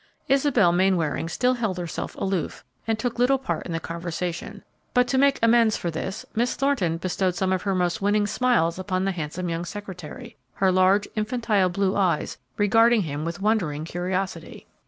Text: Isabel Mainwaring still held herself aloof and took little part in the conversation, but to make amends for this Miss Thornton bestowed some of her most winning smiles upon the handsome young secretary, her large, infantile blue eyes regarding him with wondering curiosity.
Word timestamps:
Isabel 0.27 0.71
Mainwaring 0.71 1.29
still 1.29 1.53
held 1.53 1.77
herself 1.77 2.15
aloof 2.15 2.65
and 2.87 2.97
took 2.97 3.19
little 3.19 3.37
part 3.37 3.67
in 3.67 3.71
the 3.71 3.79
conversation, 3.79 4.63
but 4.95 5.07
to 5.09 5.19
make 5.19 5.37
amends 5.43 5.77
for 5.77 5.91
this 5.91 6.25
Miss 6.33 6.55
Thornton 6.55 6.97
bestowed 6.97 7.35
some 7.35 7.53
of 7.53 7.61
her 7.61 7.75
most 7.75 8.01
winning 8.01 8.25
smiles 8.25 8.79
upon 8.79 9.05
the 9.05 9.11
handsome 9.11 9.47
young 9.47 9.63
secretary, 9.63 10.37
her 10.55 10.71
large, 10.71 11.07
infantile 11.15 11.69
blue 11.69 11.95
eyes 11.95 12.39
regarding 12.57 13.03
him 13.03 13.25
with 13.25 13.43
wondering 13.43 13.85
curiosity. 13.85 14.65